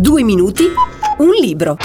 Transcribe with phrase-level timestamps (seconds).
[0.00, 1.76] Due minuti, un libro.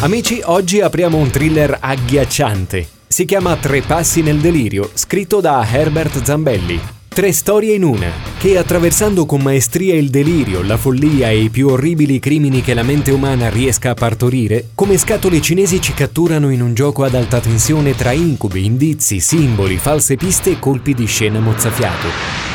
[0.00, 2.88] Amici, oggi apriamo un thriller agghiacciante.
[3.06, 6.80] Si chiama Tre passi nel delirio, scritto da Herbert Zambelli.
[7.06, 11.68] Tre storie in una, che attraversando con maestria il delirio, la follia e i più
[11.68, 16.60] orribili crimini che la mente umana riesca a partorire, come scatole cinesi ci catturano in
[16.60, 21.38] un gioco ad alta tensione tra incubi, indizi, simboli, false piste e colpi di scena
[21.38, 22.47] mozzafiato.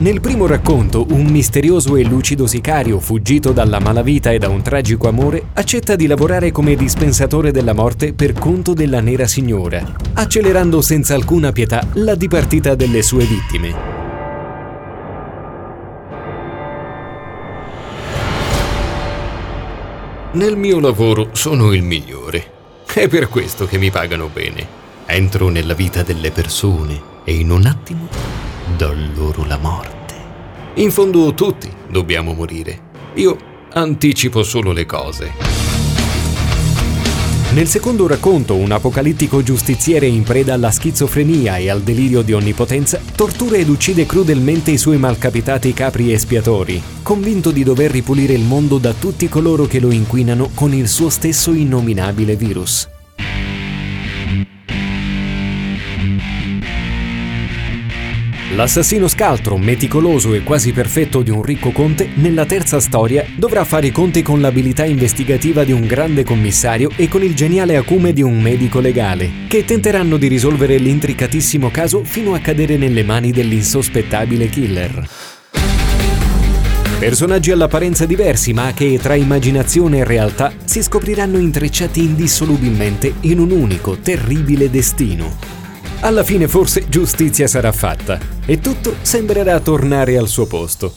[0.00, 5.08] Nel primo racconto, un misterioso e lucido sicario, fuggito dalla malavita e da un tragico
[5.08, 11.16] amore, accetta di lavorare come dispensatore della morte per conto della nera signora, accelerando senza
[11.16, 13.74] alcuna pietà la dipartita delle sue vittime.
[20.34, 22.52] Nel mio lavoro sono il migliore.
[22.86, 24.64] È per questo che mi pagano bene.
[25.06, 30.14] Entro nella vita delle persone e in un attimo do loro la morte.
[30.74, 32.86] In fondo tutti dobbiamo morire.
[33.14, 33.36] Io
[33.72, 35.32] anticipo solo le cose.
[37.50, 43.00] Nel secondo racconto, un apocalittico giustiziere in preda alla schizofrenia e al delirio di onnipotenza
[43.14, 48.76] tortura ed uccide crudelmente i suoi malcapitati capri espiatori, convinto di dover ripulire il mondo
[48.76, 52.86] da tutti coloro che lo inquinano con il suo stesso innominabile virus.
[58.58, 63.86] L'assassino scaltro, meticoloso e quasi perfetto di un ricco conte, nella terza storia dovrà fare
[63.86, 68.20] i conti con l'abilità investigativa di un grande commissario e con il geniale acume di
[68.20, 74.48] un medico legale, che tenteranno di risolvere l'intricatissimo caso fino a cadere nelle mani dell'insospettabile
[74.48, 75.08] killer.
[76.98, 83.52] Personaggi all'apparenza diversi, ma che tra immaginazione e realtà si scopriranno intrecciati indissolubilmente in un
[83.52, 85.57] unico, terribile destino.
[86.00, 90.94] Alla fine forse giustizia sarà fatta e tutto sembrerà tornare al suo posto.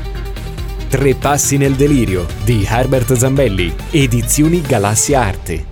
[0.93, 5.72] Tre passi nel delirio di Herbert Zambelli, edizioni Galassia Arte.